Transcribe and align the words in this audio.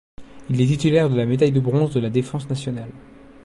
Il 0.49 0.59
est 0.59 0.65
titulaire 0.65 1.11
de 1.11 1.15
la 1.15 1.27
médaille 1.27 1.51
de 1.51 1.59
bronze 1.59 1.93
de 1.93 1.99
la 1.99 2.09
Défense 2.09 2.49
nationale. 2.49 2.89